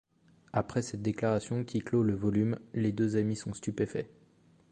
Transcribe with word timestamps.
Après 0.51 0.81
cette 0.81 1.03
déclaration, 1.03 1.63
qui 1.63 1.77
clôt 1.81 2.01
le 2.01 2.15
volume, 2.15 2.57
les 2.73 2.91
deux 2.91 3.17
amis 3.17 3.35
sont 3.35 3.53
stupéfaits. 3.53 4.09